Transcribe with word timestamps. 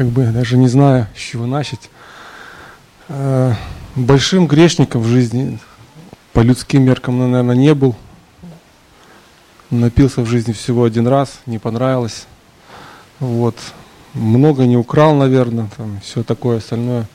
как 0.00 0.08
бы 0.08 0.24
даже 0.24 0.56
не 0.56 0.66
знаю, 0.66 1.08
с 1.14 1.18
чего 1.18 1.44
начать. 1.44 1.90
Э, 3.08 3.52
большим 3.94 4.46
грешником 4.46 5.02
в 5.02 5.06
жизни 5.06 5.58
по 6.32 6.40
людским 6.40 6.84
меркам, 6.84 7.18
наверное, 7.18 7.54
не 7.54 7.74
был. 7.74 7.94
Напился 9.68 10.22
в 10.22 10.26
жизни 10.26 10.52
всего 10.52 10.84
один 10.84 11.06
раз, 11.06 11.40
не 11.44 11.58
понравилось. 11.58 12.24
Вот. 13.18 13.56
Много 14.14 14.64
не 14.64 14.78
украл, 14.78 15.14
наверное, 15.16 15.68
там 15.76 16.00
все 16.02 16.22
такое 16.22 16.60
остальное. 16.60 17.06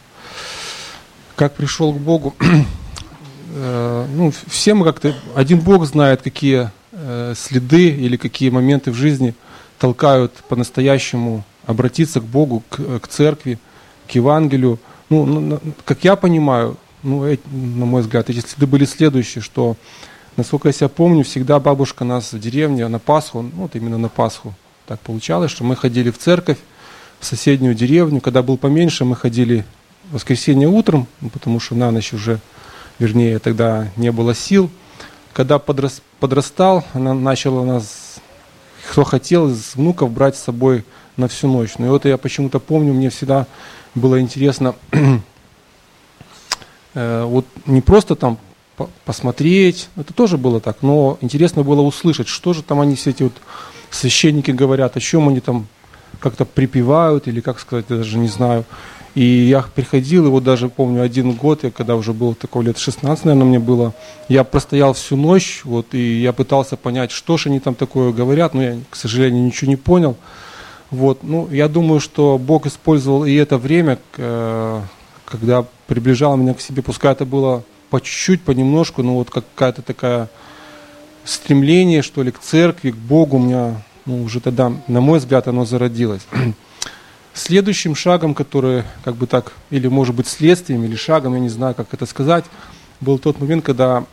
Как 1.36 1.56
пришел 1.56 1.92
к 1.92 1.98
Богу, 1.98 2.36
э, 3.56 4.08
ну, 4.14 4.32
все 4.46 4.76
мы 4.76 4.86
как-то, 4.86 5.16
один 5.34 5.60
Бог 5.60 5.88
знает, 5.88 6.22
какие 6.22 6.70
э, 6.92 7.34
следы 7.36 7.90
или 7.90 8.16
какие 8.16 8.52
моменты 8.52 8.92
в 8.92 8.96
жизни 8.96 9.34
толкают 9.80 10.34
по-настоящему 10.48 11.44
обратиться 11.66 12.22
к 12.22 12.26
Богу, 12.26 12.64
к, 12.70 13.00
к 13.00 13.08
церкви, 13.08 13.60
к 14.08 14.12
Евангелию. 14.12 14.80
Ну, 15.10 15.60
как 15.86 16.04
я 16.04 16.16
понимаю, 16.16 16.78
ну, 17.04 17.26
на 17.52 17.86
мой 17.86 18.02
взгляд, 18.02 18.30
эти 18.30 18.40
следы 18.40 18.66
были 18.66 18.86
следующие, 18.86 19.42
что, 19.42 19.78
насколько 20.38 20.68
я 20.68 20.74
себя 20.74 20.90
помню, 20.90 21.24
всегда 21.24 21.60
бабушка 21.60 22.04
нас 22.04 22.34
в 22.34 22.40
деревне 22.40 22.88
на 22.88 23.00
Пасху, 23.00 23.42
ну, 23.42 23.52
вот 23.54 23.76
именно 23.76 23.98
на 23.98 24.10
Пасху, 24.10 24.54
так 24.88 25.00
получалось, 25.00 25.52
что 25.52 25.64
мы 25.64 25.76
ходили 25.76 26.12
в 26.12 26.18
церковь, 26.18 26.58
в 27.20 27.26
соседнюю 27.26 27.74
деревню. 27.74 28.22
Когда 28.22 28.44
был 28.44 28.58
поменьше, 28.58 29.06
мы 29.06 29.16
ходили 29.16 29.66
в 30.10 30.16
воскресенье 30.16 30.68
утром, 30.68 31.08
ну, 31.22 31.30
потому 31.30 31.60
что 31.60 31.76
на 31.76 31.92
ночь 31.92 32.14
уже, 32.14 32.40
вернее, 33.00 33.40
тогда 33.40 33.90
не 33.96 34.12
было 34.12 34.36
сил. 34.36 34.70
Когда 35.34 35.60
подрос, 35.60 36.02
подрастал, 36.20 36.86
она 36.94 37.14
начала 37.14 37.66
нас, 37.66 38.05
кто 38.90 39.04
хотел, 39.04 39.50
из 39.50 39.76
внуков 39.76 40.12
брать 40.12 40.36
с 40.36 40.44
собой 40.44 40.84
на 41.18 41.28
всю 41.28 41.48
ночь. 41.48 41.78
Но 41.78 41.88
и 41.88 41.90
вот 41.90 42.06
я 42.06 42.18
почему-то 42.18 42.60
помню, 42.60 42.94
мне 42.94 43.10
всегда 43.10 43.48
было 43.94 44.20
интересно 44.20 44.76
Э, 46.96 47.26
вот 47.26 47.46
не 47.66 47.82
просто 47.82 48.16
там 48.16 48.40
посмотреть, 49.06 49.90
это 49.96 50.14
тоже 50.14 50.38
было 50.38 50.60
так, 50.60 50.78
но 50.82 51.18
интересно 51.22 51.64
было 51.64 51.82
услышать, 51.82 52.28
что 52.28 52.54
же 52.54 52.64
там 52.64 52.80
они 52.80 52.96
все 52.96 53.12
эти 53.12 53.24
вот 53.24 53.34
священники 53.90 54.52
говорят, 54.52 54.98
о 54.98 55.00
чем 55.00 55.30
они 55.30 55.40
там 55.42 55.68
как-то 56.20 56.46
припевают 56.46 57.28
или 57.28 57.42
как 57.42 57.60
сказать, 57.60 57.86
я 57.90 57.98
даже 57.98 58.18
не 58.18 58.28
знаю. 58.28 58.66
И 59.16 59.24
я 59.24 59.62
приходил, 59.62 60.30
вот 60.30 60.44
даже 60.44 60.68
помню 60.68 61.02
один 61.02 61.32
год, 61.32 61.64
я 61.64 61.72
когда 61.72 61.96
уже 61.96 62.12
был 62.12 62.36
такой 62.36 62.66
лет 62.66 62.78
16, 62.78 63.24
наверное, 63.24 63.48
мне 63.48 63.60
было, 63.60 63.94
я 64.28 64.44
простоял 64.44 64.94
всю 64.94 65.16
ночь, 65.16 65.62
вот, 65.64 65.94
и 65.94 66.22
я 66.22 66.34
пытался 66.34 66.76
понять, 66.76 67.12
что 67.12 67.38
же 67.38 67.48
они 67.48 67.62
там 67.62 67.76
такое 67.76 68.12
говорят, 68.12 68.54
но 68.54 68.62
я, 68.62 68.78
к 68.90 68.96
сожалению, 68.98 69.46
ничего 69.46 69.70
не 69.70 69.78
понял. 69.78 70.18
Вот, 70.92 71.24
ну, 71.24 71.48
я 71.50 71.70
думаю, 71.70 72.02
что 72.02 72.38
Бог 72.38 72.66
использовал 72.66 73.24
и 73.24 73.34
это 73.34 73.58
время, 73.58 74.00
э, 74.18 74.82
когда 75.24 75.66
приближал 75.88 76.36
меня 76.36 76.54
к 76.54 76.60
себе, 76.60 76.82
пускай 76.82 77.14
это 77.14 77.26
было 77.26 77.64
по 77.90 78.02
чуть-чуть, 78.02 78.42
понемножку, 78.42 79.02
но 79.02 79.16
вот 79.16 79.30
какая-то 79.30 79.82
такая 79.82 80.28
стремление, 81.24 82.02
что 82.02 82.22
ли, 82.22 82.32
к 82.32 82.40
церкви, 82.40 82.92
к 82.92 82.96
Богу 82.96 83.38
у 83.38 83.40
меня, 83.40 83.82
ну, 84.06 84.24
уже 84.24 84.42
тогда, 84.42 84.74
на 84.88 85.00
мой 85.00 85.20
взгляд, 85.20 85.48
оно 85.48 85.64
зародилось. 85.64 86.28
Следующим 87.36 87.96
шагом, 87.96 88.34
который, 88.34 88.84
как 89.04 89.16
бы 89.16 89.28
так, 89.28 89.52
или 89.70 89.90
может 89.90 90.16
быть 90.16 90.26
следствием, 90.26 90.86
или 90.86 90.96
шагом, 90.96 91.34
я 91.34 91.42
не 91.42 91.50
знаю, 91.50 91.76
как 91.76 91.94
это 91.94 92.06
сказать, 92.06 92.46
был 93.02 93.20
тот 93.20 93.42
момент, 93.42 93.66
когда, 93.66 94.06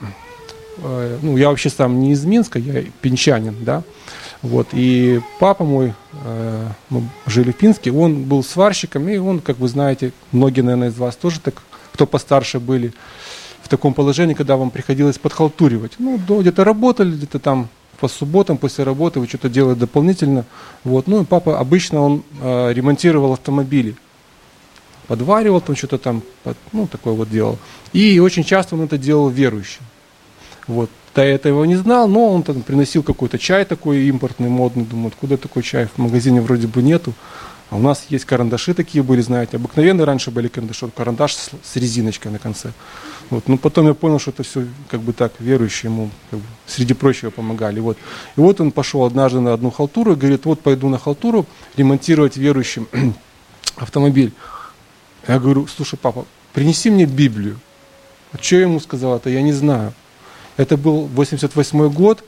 э, 0.78 1.18
ну, 1.22 1.36
я 1.36 1.48
вообще 1.48 1.70
сам 1.70 2.00
не 2.00 2.12
из 2.12 2.24
Минска, 2.24 2.58
я 2.58 2.82
пенчанин, 3.00 3.54
да, 3.60 3.84
вот, 4.42 4.68
и 4.72 5.20
папа 5.38 5.64
мой, 5.64 5.94
э, 6.24 6.68
мы 6.90 7.08
жили 7.26 7.52
в 7.52 7.56
Пинске, 7.56 7.92
он 7.92 8.24
был 8.24 8.42
сварщиком, 8.42 9.08
и 9.08 9.16
он, 9.18 9.38
как 9.38 9.58
вы 9.58 9.68
знаете, 9.68 10.12
многие, 10.32 10.62
наверное, 10.62 10.88
из 10.88 10.98
вас 10.98 11.14
тоже 11.14 11.38
так, 11.38 11.62
кто 11.92 12.06
постарше 12.06 12.58
были, 12.58 12.92
в 13.62 13.68
таком 13.68 13.94
положении, 13.94 14.34
когда 14.34 14.56
вам 14.56 14.70
приходилось 14.70 15.18
подхалтуривать. 15.18 15.92
Ну, 15.98 16.18
где-то 16.18 16.64
работали, 16.64 17.12
где-то 17.12 17.38
там 17.38 17.68
по 18.02 18.08
субботам 18.08 18.58
после 18.58 18.82
работы 18.82 19.20
вы 19.20 19.28
что-то 19.28 19.48
делали 19.48 19.76
дополнительно. 19.76 20.44
Вот. 20.82 21.06
Ну 21.06 21.22
и 21.22 21.24
папа 21.24 21.60
обычно 21.60 22.00
он 22.00 22.24
э, 22.40 22.72
ремонтировал 22.72 23.32
автомобили. 23.32 23.94
Подваривал 25.06 25.60
там 25.60 25.76
что-то 25.76 25.98
там, 25.98 26.22
ну 26.72 26.88
такое 26.88 27.14
вот 27.14 27.30
делал. 27.30 27.58
И 27.92 28.18
очень 28.18 28.42
часто 28.42 28.74
он 28.74 28.82
это 28.82 28.98
делал 28.98 29.28
верующим. 29.28 29.82
Вот. 30.66 30.90
Я 31.14 31.26
этого 31.26 31.62
не 31.62 31.76
знал, 31.76 32.08
но 32.08 32.34
он 32.34 32.42
там 32.42 32.62
приносил 32.62 33.04
какой-то 33.04 33.38
чай 33.38 33.64
такой 33.64 34.08
импортный, 34.08 34.48
модный. 34.48 34.84
Думаю, 34.84 35.08
откуда 35.08 35.36
такой 35.36 35.62
чай? 35.62 35.86
В 35.86 35.98
магазине 35.98 36.40
вроде 36.40 36.66
бы 36.66 36.82
нету. 36.82 37.12
А 37.72 37.76
у 37.76 37.78
нас 37.78 38.04
есть 38.10 38.26
карандаши 38.26 38.74
такие 38.74 39.02
были, 39.02 39.22
знаете, 39.22 39.56
обыкновенные 39.56 40.04
раньше 40.04 40.30
были 40.30 40.48
карандаши, 40.48 40.88
карандаш 40.94 41.32
с, 41.32 41.50
с 41.62 41.76
резиночкой 41.76 42.30
на 42.30 42.38
конце. 42.38 42.72
Вот. 43.30 43.48
Но 43.48 43.56
потом 43.56 43.86
я 43.86 43.94
понял, 43.94 44.18
что 44.18 44.30
это 44.30 44.42
все 44.42 44.66
как 44.90 45.00
бы 45.00 45.14
так, 45.14 45.32
верующие 45.38 45.90
ему 45.90 46.10
как 46.30 46.40
бы, 46.40 46.44
среди 46.66 46.92
прочего 46.92 47.30
помогали. 47.30 47.80
Вот. 47.80 47.96
И 48.36 48.40
вот 48.40 48.60
он 48.60 48.72
пошел 48.72 49.04
однажды 49.04 49.40
на 49.40 49.54
одну 49.54 49.70
халтуру 49.70 50.12
и 50.12 50.16
говорит, 50.16 50.44
вот 50.44 50.60
пойду 50.60 50.90
на 50.90 50.98
халтуру 50.98 51.46
ремонтировать 51.74 52.36
верующим 52.36 52.88
автомобиль. 53.76 54.34
Я 55.26 55.38
говорю, 55.38 55.66
слушай, 55.66 55.98
папа, 55.98 56.26
принеси 56.52 56.90
мне 56.90 57.06
Библию. 57.06 57.58
А 58.32 58.36
что 58.36 58.56
я 58.56 58.62
ему 58.62 58.80
сказал, 58.80 59.16
это 59.16 59.30
я 59.30 59.40
не 59.40 59.54
знаю. 59.54 59.94
Это 60.58 60.76
был 60.76 61.06
88 61.06 61.88
год, 61.90 62.22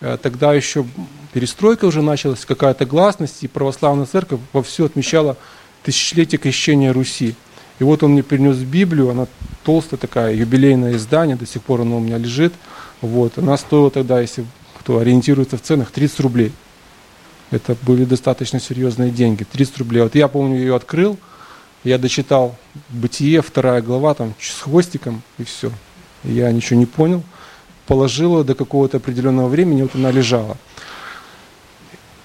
тогда 0.00 0.54
еще 0.54 0.86
перестройка 1.32 1.84
уже 1.86 2.02
началась, 2.02 2.44
какая-то 2.44 2.86
гласность, 2.86 3.42
и 3.42 3.48
православная 3.48 4.06
церковь 4.06 4.40
вовсю 4.52 4.84
отмечала 4.84 5.36
тысячелетие 5.82 6.38
крещения 6.38 6.92
Руси. 6.92 7.34
И 7.78 7.84
вот 7.84 8.02
он 8.02 8.12
мне 8.12 8.22
принес 8.22 8.56
Библию, 8.58 9.10
она 9.10 9.26
толстая 9.64 9.98
такая, 9.98 10.34
юбилейное 10.34 10.94
издание, 10.94 11.36
до 11.36 11.46
сих 11.46 11.62
пор 11.62 11.80
оно 11.80 11.96
у 11.96 12.00
меня 12.00 12.18
лежит. 12.18 12.52
Вот. 13.00 13.38
Она 13.38 13.56
стоила 13.56 13.90
тогда, 13.90 14.20
если 14.20 14.44
кто 14.78 14.98
ориентируется 14.98 15.56
в 15.56 15.62
ценах, 15.62 15.90
30 15.90 16.20
рублей. 16.20 16.52
Это 17.50 17.76
были 17.82 18.04
достаточно 18.04 18.60
серьезные 18.60 19.10
деньги, 19.10 19.44
30 19.44 19.78
рублей. 19.78 20.02
Вот 20.02 20.14
я 20.14 20.28
помню, 20.28 20.56
ее 20.56 20.76
открыл, 20.76 21.18
я 21.82 21.98
дочитал 21.98 22.56
Бытие, 22.88 23.42
вторая 23.42 23.82
глава, 23.82 24.14
там, 24.14 24.34
с 24.40 24.60
хвостиком, 24.60 25.22
и 25.38 25.44
все. 25.44 25.70
Я 26.22 26.50
ничего 26.52 26.78
не 26.78 26.86
понял. 26.86 27.22
Положил 27.86 28.38
ее 28.38 28.44
до 28.44 28.54
какого-то 28.54 28.96
определенного 28.96 29.48
времени, 29.48 29.82
вот 29.82 29.94
она 29.94 30.10
лежала. 30.10 30.56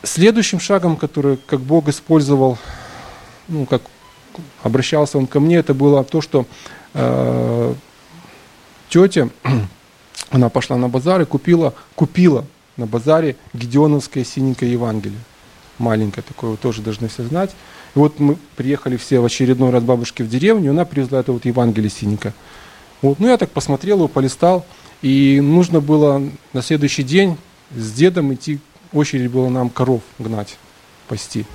Следующим 0.04 0.60
шагом, 0.60 0.96
который 0.96 1.38
как 1.38 1.60
Бог 1.60 1.90
использовал, 1.90 2.58
ну, 3.48 3.66
как 3.66 3.82
обращался 4.64 5.18
он 5.18 5.28
ко 5.28 5.40
мне, 5.40 5.58
это 5.58 5.74
было 5.74 6.04
то, 6.04 6.22
что 6.22 6.46
э, 6.94 7.74
тетя, 8.90 9.30
она 10.30 10.50
пошла 10.50 10.78
на 10.78 10.88
базар 10.88 11.22
и 11.22 11.26
купила, 11.26 11.74
купила 11.96 12.46
на 12.78 12.86
базаре 12.86 13.36
Гедеоновское 13.54 14.24
синенькое 14.24 14.72
Евангелие. 14.72 15.20
Маленькое 15.78 16.24
такое, 16.28 16.52
вы 16.52 16.58
тоже 16.58 16.82
должны 16.82 17.08
все 17.08 17.24
знать. 17.24 17.52
И 17.96 18.00
вот 18.00 18.20
мы 18.20 18.38
приехали 18.56 18.98
все 18.98 19.20
в 19.20 19.26
очередной 19.26 19.72
раз 19.72 19.84
бабушки 19.84 20.24
в 20.24 20.30
деревню, 20.30 20.68
и 20.68 20.70
она 20.70 20.86
привезла 20.86 21.20
это 21.20 21.32
вот 21.32 21.46
Евангелие 21.46 21.90
синенькое. 21.90 22.34
Вот, 23.02 23.20
ну 23.20 23.28
я 23.28 23.38
так 23.38 23.50
посмотрел 23.52 23.98
его, 23.98 24.08
полистал, 24.08 24.66
и 25.02 25.40
нужно 25.42 25.80
было 25.80 26.22
на 26.54 26.62
следующий 26.62 27.04
день 27.04 27.38
с 27.76 27.92
дедом 27.92 28.34
идти 28.34 28.60
очередь 28.94 29.30
была 29.32 29.50
нам 29.50 29.70
коров 29.70 30.02
гнать, 30.18 30.58
пасти. 31.08 31.46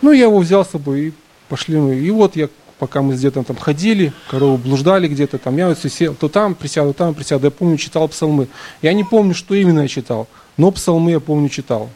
Ну, 0.00 0.12
я 0.12 0.24
его 0.24 0.38
взял 0.38 0.64
с 0.64 0.70
собой 0.70 1.00
и 1.00 1.12
пошли 1.48 1.76
мы. 1.76 1.94
И 1.94 2.10
вот 2.10 2.34
я, 2.36 2.48
пока 2.78 3.02
мы 3.02 3.16
с 3.16 3.20
дедом 3.20 3.44
там 3.44 3.56
ходили, 3.56 4.12
коровы 4.28 4.58
блуждали 4.58 5.06
где-то 5.06 5.38
там, 5.38 5.56
я 5.56 5.68
вот 5.68 5.78
сел, 5.78 6.14
то 6.14 6.28
там 6.28 6.54
присяду, 6.54 6.92
там 6.92 7.14
присяду. 7.14 7.46
Я 7.46 7.50
помню, 7.50 7.76
читал 7.76 8.08
псалмы. 8.08 8.48
Я 8.82 8.92
не 8.92 9.04
помню, 9.04 9.34
что 9.34 9.54
именно 9.54 9.80
я 9.80 9.88
читал, 9.88 10.28
но 10.56 10.70
псалмы 10.70 11.12
я 11.12 11.20
помню, 11.20 11.48
читал. 11.48 11.88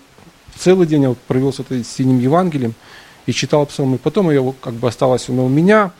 Целый 0.57 0.87
день 0.87 1.03
я 1.03 1.09
вот 1.11 1.19
провел 1.19 1.53
с 1.53 1.61
этой 1.61 1.85
синим 1.85 2.19
Евангелием 2.19 2.75
и 3.27 3.33
читал 3.33 3.67
псалмы. 3.67 3.99
Потом 3.99 4.31
я 4.31 4.55
как 4.61 4.75
бы 4.75 4.89
осталось 4.89 5.29
оно 5.29 5.45
у 5.45 5.49
меня. 5.49 5.91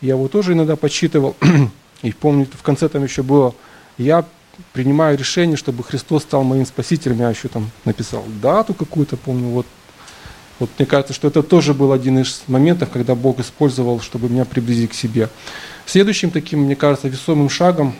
Я 0.00 0.14
его 0.14 0.26
тоже 0.26 0.54
иногда 0.54 0.74
подсчитывал. 0.74 1.36
И 2.02 2.10
помню, 2.10 2.48
в 2.52 2.62
конце 2.62 2.88
там 2.88 3.04
еще 3.04 3.22
было, 3.22 3.54
я 3.98 4.24
принимаю 4.72 5.18
решение, 5.18 5.56
чтобы 5.56 5.82
Христос 5.82 6.22
стал 6.22 6.44
моим 6.44 6.66
спасителем. 6.66 7.18
Я 7.18 7.30
еще 7.30 7.48
там 7.48 7.70
написал 7.84 8.24
дату 8.40 8.74
какую-то, 8.74 9.16
помню, 9.16 9.48
вот. 9.48 9.66
Вот 10.58 10.70
мне 10.78 10.86
кажется, 10.86 11.12
что 11.12 11.26
это 11.26 11.42
тоже 11.42 11.74
был 11.74 11.90
один 11.90 12.20
из 12.20 12.42
моментов, 12.46 12.90
когда 12.92 13.16
Бог 13.16 13.40
использовал, 13.40 14.00
чтобы 14.00 14.28
меня 14.28 14.44
приблизить 14.44 14.90
к 14.90 14.94
себе. 14.94 15.28
Следующим 15.86 16.30
таким, 16.30 16.60
мне 16.60 16.76
кажется, 16.76 17.08
весомым 17.08 17.48
шагом 17.48 17.96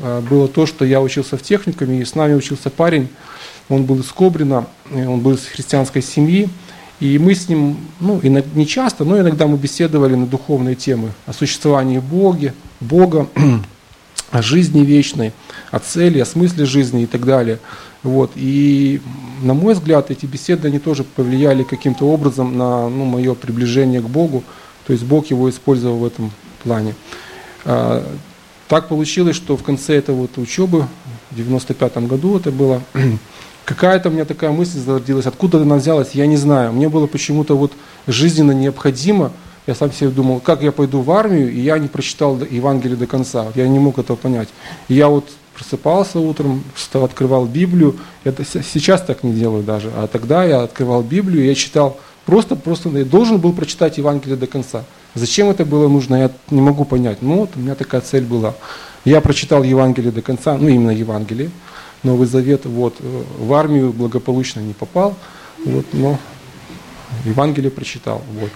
а, 0.00 0.22
было 0.22 0.48
то, 0.48 0.64
что 0.64 0.86
я 0.86 1.02
учился 1.02 1.36
в 1.36 1.42
техникуме, 1.42 2.00
и 2.00 2.04
с 2.06 2.14
нами 2.14 2.32
учился 2.32 2.70
парень, 2.70 3.08
он 3.68 3.84
был 3.84 4.00
из 4.00 4.06
Кобрина, 4.12 4.66
он 4.90 5.20
был 5.20 5.34
из 5.34 5.44
христианской 5.44 6.00
семьи, 6.00 6.48
и 7.00 7.18
мы 7.18 7.34
с 7.34 7.48
ним, 7.48 7.76
ну, 8.00 8.20
не 8.22 8.66
часто, 8.66 9.04
но 9.04 9.20
иногда 9.20 9.46
мы 9.46 9.58
беседовали 9.58 10.14
на 10.14 10.26
духовные 10.26 10.74
темы 10.74 11.12
о 11.26 11.34
существовании 11.34 11.98
Боге, 11.98 12.54
Бога, 12.80 13.28
о 14.30 14.42
жизни 14.42 14.84
вечной, 14.84 15.32
о 15.70 15.78
цели, 15.78 16.18
о 16.18 16.26
смысле 16.26 16.66
жизни 16.66 17.04
и 17.04 17.06
так 17.06 17.24
далее. 17.24 17.58
Вот. 18.02 18.32
И, 18.34 19.00
на 19.42 19.54
мой 19.54 19.74
взгляд, 19.74 20.10
эти 20.10 20.26
беседы, 20.26 20.68
они 20.68 20.78
тоже 20.78 21.04
повлияли 21.04 21.62
каким-то 21.62 22.06
образом 22.06 22.56
на 22.56 22.88
ну, 22.88 23.04
мое 23.04 23.34
приближение 23.34 24.00
к 24.00 24.08
Богу. 24.08 24.44
То 24.86 24.92
есть 24.92 25.04
Бог 25.04 25.26
его 25.26 25.50
использовал 25.50 25.98
в 25.98 26.04
этом 26.04 26.30
плане. 26.62 26.94
А, 27.64 28.04
так 28.68 28.88
получилось, 28.88 29.36
что 29.36 29.56
в 29.56 29.62
конце 29.62 29.96
этого 29.96 30.16
вот 30.22 30.38
учебы, 30.38 30.86
в 31.30 31.36
95 31.36 31.98
году 32.06 32.36
это 32.36 32.50
было, 32.50 32.82
какая-то 33.64 34.08
у 34.08 34.12
меня 34.12 34.24
такая 34.24 34.50
мысль 34.50 34.78
зародилась, 34.78 35.26
откуда 35.26 35.60
она 35.60 35.76
взялась, 35.76 36.10
я 36.12 36.26
не 36.26 36.36
знаю. 36.36 36.72
Мне 36.72 36.88
было 36.88 37.06
почему-то 37.06 37.56
вот 37.56 37.72
жизненно 38.06 38.52
необходимо, 38.52 39.32
я 39.66 39.74
сам 39.74 39.92
себе 39.92 40.10
думал, 40.10 40.40
как 40.40 40.62
я 40.62 40.72
пойду 40.72 41.00
в 41.00 41.10
армию, 41.10 41.52
и 41.52 41.60
я 41.60 41.78
не 41.78 41.88
прочитал 41.88 42.38
Евангелие 42.38 42.96
до 42.96 43.06
конца. 43.06 43.46
Я 43.54 43.66
не 43.66 43.78
мог 43.78 43.98
этого 43.98 44.16
понять. 44.16 44.48
И 44.88 44.94
я 44.94 45.08
вот 45.08 45.28
просыпался 45.54 46.20
утром, 46.20 46.62
встал, 46.74 47.04
открывал 47.04 47.46
Библию. 47.46 47.96
Я 48.24 48.32
сейчас 48.44 49.02
так 49.02 49.24
не 49.24 49.32
делаю 49.32 49.62
даже. 49.62 49.90
А 49.96 50.06
тогда 50.06 50.44
я 50.44 50.62
открывал 50.62 51.02
Библию, 51.02 51.44
я 51.44 51.54
читал 51.54 51.98
просто, 52.26 52.54
просто 52.54 52.90
я 52.90 53.04
должен 53.04 53.38
был 53.38 53.52
прочитать 53.52 53.98
Евангелие 53.98 54.36
до 54.36 54.46
конца. 54.46 54.84
Зачем 55.14 55.48
это 55.48 55.64
было 55.64 55.88
нужно, 55.88 56.16
я 56.16 56.30
не 56.50 56.60
могу 56.60 56.84
понять. 56.84 57.22
Ну 57.22 57.38
вот 57.40 57.50
у 57.56 57.58
меня 57.58 57.74
такая 57.74 58.02
цель 58.02 58.24
была. 58.24 58.54
Я 59.04 59.20
прочитал 59.20 59.62
Евангелие 59.62 60.12
до 60.12 60.20
конца, 60.20 60.58
ну 60.58 60.68
именно 60.68 60.90
Евангелие, 60.90 61.50
Новый 62.02 62.28
Завет. 62.28 62.66
Вот 62.66 62.96
в 63.00 63.52
армию 63.54 63.92
благополучно 63.92 64.60
не 64.60 64.74
попал, 64.74 65.14
вот, 65.64 65.86
но 65.92 66.18
Евангелие 67.24 67.70
прочитал. 67.70 68.22
Вот. 68.32 68.50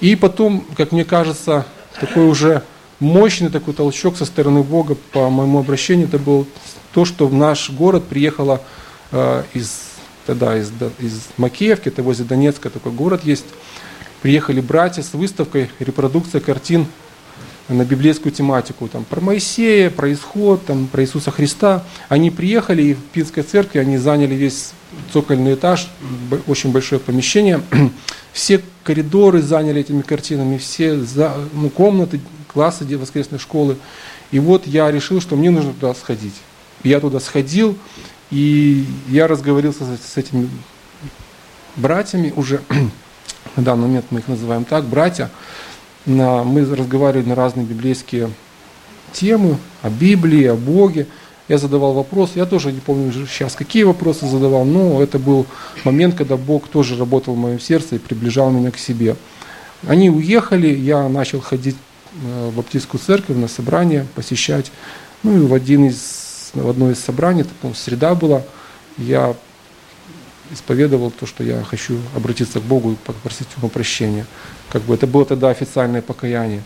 И 0.00 0.16
потом, 0.16 0.66
как 0.76 0.92
мне 0.92 1.04
кажется, 1.04 1.66
такой 2.00 2.26
уже 2.26 2.62
мощный 3.00 3.50
такой 3.50 3.74
толчок 3.74 4.16
со 4.16 4.24
стороны 4.24 4.62
Бога 4.62 4.96
по 5.12 5.28
моему 5.28 5.58
обращению, 5.58 6.08
это 6.08 6.18
был 6.18 6.46
то, 6.94 7.04
что 7.04 7.26
в 7.26 7.34
наш 7.34 7.70
город 7.70 8.04
приехала 8.04 8.62
э, 9.10 9.42
из, 9.54 9.82
тогда 10.26 10.56
из, 10.56 10.70
из 10.98 11.22
Макеевки, 11.36 11.88
это 11.88 12.02
возле 12.02 12.24
Донецка 12.24 12.70
такой 12.70 12.92
город 12.92 13.22
есть, 13.24 13.46
приехали 14.22 14.60
братья 14.60 15.02
с 15.02 15.14
выставкой, 15.14 15.70
репродукция 15.80 16.40
картин 16.40 16.86
на 17.68 17.84
библейскую 17.84 18.32
тематику, 18.32 18.88
там, 18.88 19.04
про 19.04 19.20
Моисея, 19.20 19.90
про 19.90 20.12
исход, 20.12 20.64
там, 20.66 20.86
про 20.86 21.02
Иисуса 21.02 21.30
Христа. 21.30 21.84
Они 22.08 22.30
приехали, 22.30 22.82
и 22.82 22.94
в 22.94 23.00
Пинской 23.12 23.42
церкви 23.42 23.78
они 23.78 23.98
заняли 23.98 24.34
весь 24.34 24.72
цокольный 25.12 25.54
этаж, 25.54 25.88
очень 26.46 26.72
большое 26.72 27.00
помещение. 27.00 27.60
Все 28.32 28.60
коридоры 28.84 29.42
заняли 29.42 29.80
этими 29.80 30.02
картинами, 30.02 30.56
все 30.56 30.98
за, 30.98 31.34
ну, 31.52 31.68
комнаты, 31.68 32.20
классы 32.52 32.84
воскресной 32.96 33.38
школы. 33.38 33.76
И 34.30 34.38
вот 34.38 34.66
я 34.66 34.90
решил, 34.90 35.20
что 35.20 35.36
мне 35.36 35.50
нужно 35.50 35.74
туда 35.74 35.94
сходить. 35.94 36.34
Я 36.82 36.98
туда 36.98 37.20
сходил, 37.20 37.76
и 38.30 38.86
я 39.08 39.28
разговорился 39.28 39.84
с, 39.84 40.14
с 40.14 40.16
этими 40.16 40.48
братьями 41.76 42.32
уже, 42.34 42.62
на 43.56 43.62
данный 43.62 43.82
момент 43.82 44.06
мы 44.10 44.20
их 44.20 44.28
называем 44.28 44.64
так, 44.64 44.84
братья. 44.84 45.30
Мы 46.04 46.64
разговаривали 46.64 47.28
на 47.28 47.34
разные 47.34 47.64
библейские 47.64 48.30
темы, 49.12 49.58
о 49.82 49.90
Библии, 49.90 50.44
о 50.46 50.56
Боге. 50.56 51.06
Я 51.48 51.58
задавал 51.58 51.92
вопросы, 51.92 52.32
я 52.36 52.46
тоже 52.46 52.72
не 52.72 52.80
помню 52.80 53.12
сейчас, 53.12 53.54
какие 53.54 53.82
вопросы 53.82 54.26
задавал, 54.26 54.64
но 54.64 55.02
это 55.02 55.18
был 55.18 55.46
момент, 55.84 56.14
когда 56.14 56.36
Бог 56.36 56.68
тоже 56.68 56.96
работал 56.96 57.34
в 57.34 57.38
моем 57.38 57.60
сердце 57.60 57.96
и 57.96 57.98
приближал 57.98 58.50
меня 58.50 58.70
к 58.70 58.78
себе. 58.78 59.16
Они 59.86 60.08
уехали, 60.08 60.68
я 60.68 61.08
начал 61.08 61.40
ходить 61.40 61.76
э, 62.14 62.50
в 62.50 62.56
баптистскую 62.56 63.00
церковь 63.00 63.36
на 63.36 63.48
собрание, 63.48 64.06
посещать. 64.14 64.70
Ну 65.22 65.36
и 65.36 65.46
в, 65.46 65.52
один 65.52 65.86
из, 65.86 66.50
в 66.54 66.68
одно 66.68 66.90
из 66.90 67.00
собраний, 67.00 67.42
это, 67.42 67.50
по 67.60 67.74
среда 67.74 68.14
была, 68.14 68.42
я 68.96 69.34
исповедовал 70.52 71.10
то, 71.10 71.26
что 71.26 71.42
я 71.42 71.62
хочу 71.62 71.98
обратиться 72.14 72.60
к 72.60 72.62
Богу 72.62 72.92
и 72.92 72.96
попросить 72.96 73.48
Его 73.56 73.68
прощения. 73.68 74.26
Как 74.70 74.82
бы 74.82 74.94
это 74.94 75.06
было 75.06 75.24
тогда 75.24 75.50
официальное 75.50 76.02
покаяние. 76.02 76.62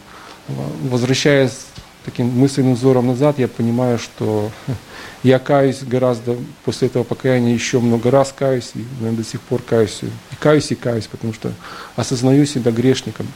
Возвращаясь 0.82 1.66
таким 2.04 2.26
мысленным 2.28 2.74
взором 2.74 3.08
назад, 3.08 3.38
я 3.38 3.48
понимаю, 3.48 3.98
что 3.98 4.50
я 5.22 5.38
каюсь 5.38 5.82
гораздо, 5.82 6.36
после 6.64 6.88
этого 6.88 7.02
покаяния 7.02 7.52
еще 7.52 7.80
много 7.80 8.10
раз 8.10 8.32
каюсь, 8.36 8.70
и 8.74 8.84
наверное, 9.00 9.24
до 9.24 9.28
сих 9.28 9.40
пор 9.40 9.62
каюсь, 9.62 10.00
и 10.02 10.36
каюсь, 10.38 10.70
и 10.70 10.74
каюсь, 10.74 11.06
потому 11.06 11.32
что 11.32 11.52
осознаю 11.96 12.46
себя 12.46 12.70
грешником. 12.70 13.26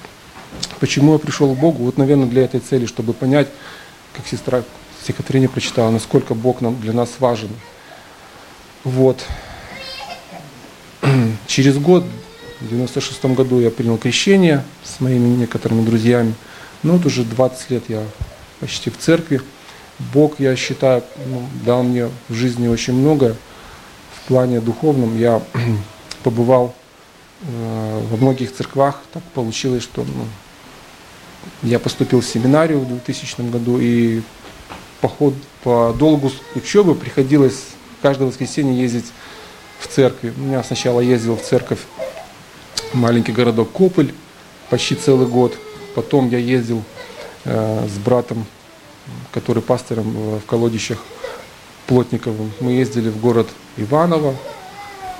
Почему 0.78 1.12
я 1.12 1.18
пришел 1.18 1.54
к 1.54 1.58
Богу? 1.58 1.84
Вот, 1.84 1.98
наверное, 1.98 2.26
для 2.26 2.44
этой 2.44 2.60
цели, 2.60 2.86
чтобы 2.86 3.12
понять, 3.12 3.48
как 4.14 4.26
сестра 4.26 4.62
стихотворение 5.02 5.48
прочитала, 5.48 5.90
насколько 5.90 6.34
Бог 6.34 6.60
нам, 6.60 6.80
для 6.80 6.92
нас 6.92 7.10
важен. 7.18 7.50
Вот. 8.84 9.24
Через 11.50 11.78
год, 11.78 12.04
в 12.60 12.68
96 12.68 13.24
году, 13.24 13.58
я 13.58 13.72
принял 13.72 13.98
крещение 13.98 14.62
с 14.84 15.00
моими 15.00 15.26
некоторыми 15.34 15.84
друзьями. 15.84 16.34
Ну 16.84 16.92
вот 16.92 17.06
уже 17.06 17.24
20 17.24 17.70
лет 17.70 17.82
я 17.88 18.04
почти 18.60 18.88
в 18.88 18.96
церкви. 18.96 19.42
Бог, 20.14 20.38
я 20.38 20.54
считаю, 20.54 21.02
ну, 21.26 21.42
дал 21.66 21.82
мне 21.82 22.08
в 22.28 22.34
жизни 22.34 22.68
очень 22.68 22.92
много 22.92 23.34
в 24.14 24.28
плане 24.28 24.60
духовном. 24.60 25.18
Я 25.18 25.42
побывал 26.22 26.72
э, 27.42 28.02
во 28.08 28.16
многих 28.16 28.54
церквах. 28.54 29.02
Так 29.12 29.24
получилось, 29.34 29.82
что 29.82 30.04
ну, 30.04 30.26
я 31.64 31.80
поступил 31.80 32.20
в 32.20 32.26
семинарию 32.26 32.78
в 32.78 32.86
2000 32.86 33.50
году, 33.50 33.80
и 33.80 34.22
по, 35.00 35.08
ход, 35.08 35.34
по 35.64 35.92
долгу 35.98 36.30
учебы 36.54 36.94
приходилось 36.94 37.64
каждое 38.02 38.28
воскресенье 38.28 38.80
ездить 38.80 39.06
в 39.80 39.88
церкви. 39.88 40.32
Меня 40.36 40.62
сначала 40.62 41.00
ездил 41.00 41.36
в 41.36 41.42
церковь 41.42 41.80
маленький 42.92 43.32
городок 43.32 43.72
Кополь 43.72 44.12
почти 44.68 44.94
целый 44.94 45.26
год. 45.26 45.56
Потом 45.96 46.28
я 46.28 46.38
ездил 46.38 46.84
Э, 47.44 47.86
с 47.88 47.98
братом, 47.98 48.44
который 49.32 49.62
пастором 49.62 50.38
в 50.38 50.40
колодищах 50.46 50.98
Плотниковым. 51.86 52.52
Мы 52.60 52.72
ездили 52.72 53.08
в 53.08 53.18
город 53.18 53.48
Иваново, 53.78 54.36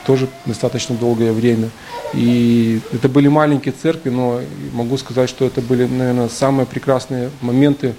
тоже 0.06 0.28
достаточно 0.44 0.94
долгое 0.94 1.32
время. 1.32 1.70
И 2.12 2.80
это 2.92 3.08
были 3.08 3.28
маленькие 3.28 3.72
церкви, 3.72 4.10
но 4.10 4.40
могу 4.72 4.98
сказать, 4.98 5.30
что 5.30 5.46
это 5.46 5.62
были, 5.62 5.86
наверное, 5.86 6.28
самые 6.28 6.66
прекрасные 6.66 7.30
моменты 7.40 7.94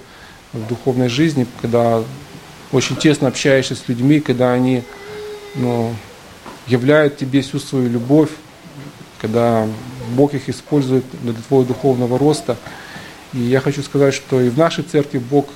в 0.53 0.67
духовной 0.67 1.09
жизни, 1.09 1.47
когда 1.61 2.03
очень 2.71 2.95
тесно 2.95 3.27
общаешься 3.27 3.75
с 3.75 3.87
людьми, 3.87 4.19
когда 4.19 4.53
они 4.53 4.83
ну, 5.55 5.95
являют 6.67 7.17
тебе 7.17 7.41
всю 7.41 7.59
свою 7.59 7.89
любовь, 7.89 8.29
когда 9.19 9.67
Бог 10.15 10.33
их 10.33 10.49
использует 10.49 11.05
для 11.21 11.33
твоего 11.33 11.65
духовного 11.65 12.17
роста– 12.17 12.57
и 13.33 13.39
я 13.39 13.61
хочу 13.61 13.81
сказать, 13.81 14.13
что 14.13 14.41
и 14.41 14.49
в 14.49 14.57
нашей 14.57 14.83
церкви 14.83 15.17
Бог 15.17 15.47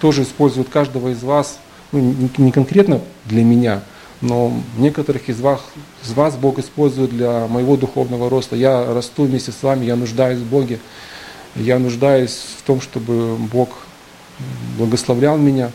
тоже 0.00 0.22
использует 0.22 0.68
каждого 0.68 1.08
из 1.08 1.22
вас, 1.22 1.58
ну, 1.90 2.14
не 2.36 2.52
конкретно 2.52 3.00
для 3.24 3.42
меня, 3.44 3.82
но 4.20 4.52
некоторых 4.76 5.28
из 5.28 5.40
вас, 5.40 5.60
из 6.04 6.12
вас 6.12 6.36
Бог 6.36 6.58
использует 6.58 7.10
для 7.10 7.46
моего 7.46 7.76
духовного 7.76 8.28
роста. 8.28 8.56
Я 8.56 8.92
расту 8.92 9.24
вместе 9.24 9.52
с 9.52 9.62
вами, 9.62 9.86
я 9.86 9.96
нуждаюсь 9.96 10.40
в 10.40 10.46
Боге, 10.46 10.80
я 11.56 11.78
нуждаюсь 11.78 12.44
в 12.58 12.62
том, 12.62 12.80
чтобы 12.82 13.36
Бог 13.36 13.70
благословлял 14.76 15.38
меня. 15.38 15.70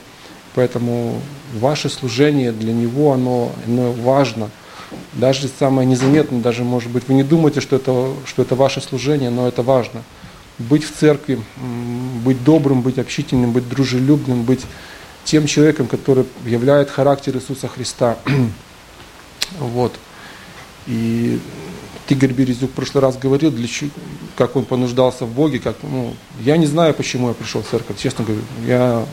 Поэтому 0.56 1.20
ваше 1.54 1.90
служение 1.90 2.52
для 2.52 2.74
Него, 2.74 3.14
оно, 3.14 3.52
оно 3.68 3.92
важно. 3.92 4.50
Даже 5.14 5.50
самое 5.60 5.88
незаметное, 5.88 6.42
даже 6.42 6.64
может 6.64 6.92
быть, 6.92 7.08
вы 7.08 7.16
не 7.16 7.24
думаете, 7.24 7.62
что 7.62 7.76
это, 7.76 8.14
что 8.26 8.44
это 8.44 8.56
ваше 8.56 8.82
служение, 8.82 9.30
но 9.32 9.48
это 9.48 9.64
важно 9.64 10.04
быть 10.60 10.84
в 10.84 10.92
церкви, 10.96 11.42
быть 12.24 12.44
добрым, 12.44 12.82
быть 12.82 13.00
общительным, 13.00 13.52
быть 13.52 13.68
дружелюбным, 13.68 14.44
быть 14.44 14.62
тем 15.24 15.48
человеком, 15.48 15.88
который 15.88 16.26
являет 16.46 16.90
характер 16.90 17.36
Иисуса 17.36 17.68
Христа. 17.68 18.18
вот. 19.60 19.94
И 20.86 21.40
Тигр 22.08 22.28
Березюк 22.28 22.72
в 22.72 22.74
прошлый 22.74 23.02
раз 23.02 23.18
говорил, 23.18 23.52
для, 23.52 23.68
как 24.36 24.56
он 24.56 24.66
понуждался 24.66 25.26
в 25.26 25.34
Боге. 25.34 25.60
Как, 25.60 25.78
ну, 25.82 26.14
я 26.42 26.58
не 26.58 26.66
знаю, 26.66 26.94
почему 26.94 27.30
я 27.30 27.34
пришел 27.34 27.64
в 27.64 27.70
церковь, 27.70 27.98
честно 27.98 28.26
говорю. 28.26 28.44
Я, 28.68 29.06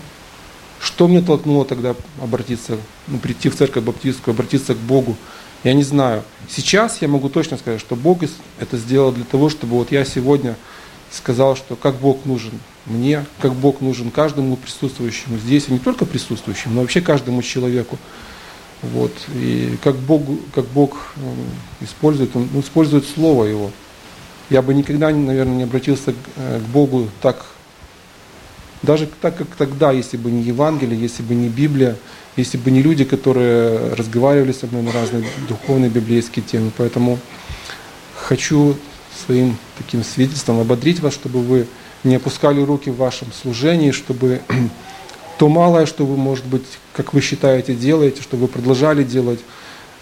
что 0.80 1.08
мне 1.08 1.20
толкнуло 1.20 1.64
тогда 1.64 1.94
обратиться, 2.22 2.78
ну, 3.06 3.18
прийти 3.18 3.49
в 3.49 3.56
церковь 3.56 3.84
баптистскую, 3.84 4.32
обратиться 4.32 4.75
к 4.75 4.78
Богу? 4.78 5.16
Я 5.62 5.75
не 5.75 5.82
знаю. 5.82 6.22
Сейчас 6.49 7.02
я 7.02 7.08
могу 7.08 7.28
точно 7.28 7.58
сказать, 7.58 7.80
что 7.80 7.94
Бог 7.94 8.20
это 8.58 8.76
сделал 8.78 9.12
для 9.12 9.25
того, 9.25 9.50
чтобы 9.50 9.76
вот 9.76 9.92
я 9.92 10.04
сегодня 10.06 10.56
сказал, 11.10 11.54
что 11.54 11.76
как 11.76 11.96
Бог 11.96 12.25
нужен 12.25 12.52
мне, 12.87 13.26
как 13.40 13.52
Бог 13.52 13.82
нужен 13.82 14.10
каждому 14.10 14.56
присутствующему 14.56 15.38
здесь, 15.38 15.68
и 15.68 15.72
не 15.72 15.78
только 15.78 16.06
присутствующему, 16.06 16.75
но 16.75 16.80
вообще 16.80 17.02
каждому 17.02 17.42
человеку. 17.42 17.99
Вот. 18.82 19.12
И 19.34 19.76
как 19.82 19.96
Бог, 19.96 20.22
как 20.54 20.64
Бог 20.66 21.12
э, 21.16 21.84
использует, 21.84 22.34
Он 22.34 22.49
использует 22.58 23.06
Слово 23.06 23.44
Его. 23.44 23.70
Я 24.49 24.62
бы 24.62 24.72
никогда, 24.72 25.10
наверное, 25.10 25.56
не 25.56 25.62
обратился 25.64 26.12
к 26.12 26.16
э, 26.37 26.60
Богу 26.72 27.08
так 27.20 27.44
Даже 28.82 29.08
так, 29.20 29.37
как 29.37 29.49
тогда, 29.56 29.92
если 29.92 30.16
бы 30.16 30.30
не 30.30 30.42
Евангелие, 30.42 30.99
если 30.99 31.22
бы 31.22 31.34
не 31.34 31.49
Библия, 31.49 31.96
если 32.37 32.56
бы 32.56 32.70
не 32.70 32.82
люди, 32.82 33.04
которые 33.04 33.94
разговаривали 33.94 34.52
со 34.52 34.66
мной 34.66 34.82
на 34.82 34.92
разные 34.92 35.25
духовные 35.49 35.90
библейские 35.90 36.44
темы. 36.44 36.70
Поэтому 36.76 37.18
хочу 38.16 38.76
своим 39.26 39.56
таким 39.76 40.02
свидетельством 40.02 40.60
ободрить 40.60 41.00
вас, 41.00 41.12
чтобы 41.12 41.40
вы 41.40 41.66
не 42.04 42.16
опускали 42.16 42.62
руки 42.62 42.90
в 42.90 42.96
вашем 42.96 43.28
служении, 43.32 43.90
чтобы 43.90 44.40
то 45.38 45.49
малое, 45.49 45.87
что 45.87 46.06
вы, 46.06 46.16
может 46.16 46.46
быть, 46.46 46.64
как 46.94 47.12
вы 47.12 47.20
считаете, 47.20 47.75
делаете, 47.75 48.22
чтобы 48.22 48.42
вы 48.42 48.49
продолжали 48.49 49.04
делать, 49.04 49.40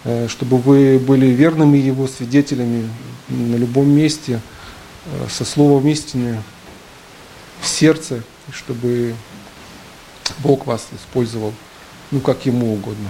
э, 0.05 0.27
чтобы 0.29 0.57
вы 0.57 0.99
были 0.99 1.25
верными 1.25 1.77
Его 1.77 2.07
свидетелями 2.07 2.89
на 3.27 3.55
любом 3.55 3.89
месте, 3.89 4.39
э, 5.05 5.27
со 5.29 5.43
словом 5.43 5.87
истины 5.87 6.41
в 7.61 7.67
сердце, 7.67 8.23
чтобы 8.53 9.15
Бог 10.39 10.65
вас 10.65 10.87
использовал, 10.93 11.53
ну, 12.11 12.19
как 12.19 12.45
Ему 12.45 12.73
угодно. 12.73 13.09